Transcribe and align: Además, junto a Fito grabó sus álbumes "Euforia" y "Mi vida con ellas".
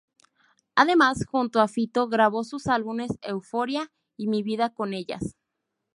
Además, 0.73 1.27
junto 1.27 1.61
a 1.61 1.67
Fito 1.67 2.07
grabó 2.07 2.43
sus 2.43 2.65
álbumes 2.65 3.19
"Euforia" 3.21 3.91
y 4.17 4.29
"Mi 4.29 4.41
vida 4.41 4.73
con 4.73 4.95
ellas". 4.95 5.37